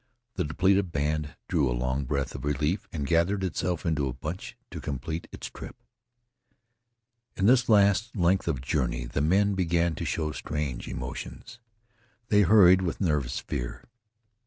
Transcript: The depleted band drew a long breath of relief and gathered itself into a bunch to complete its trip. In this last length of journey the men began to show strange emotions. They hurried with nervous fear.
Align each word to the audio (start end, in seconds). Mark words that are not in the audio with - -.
The 0.33 0.43
depleted 0.43 0.91
band 0.91 1.35
drew 1.47 1.69
a 1.69 1.77
long 1.77 2.05
breath 2.05 2.33
of 2.33 2.43
relief 2.43 2.87
and 2.91 3.05
gathered 3.05 3.43
itself 3.43 3.85
into 3.85 4.07
a 4.07 4.13
bunch 4.13 4.57
to 4.71 4.81
complete 4.81 5.27
its 5.31 5.45
trip. 5.47 5.75
In 7.37 7.45
this 7.45 7.69
last 7.69 8.15
length 8.15 8.47
of 8.47 8.61
journey 8.61 9.05
the 9.05 9.21
men 9.21 9.53
began 9.53 9.93
to 9.93 10.03
show 10.03 10.31
strange 10.31 10.87
emotions. 10.87 11.59
They 12.29 12.41
hurried 12.41 12.81
with 12.81 12.99
nervous 12.99 13.37
fear. 13.37 13.83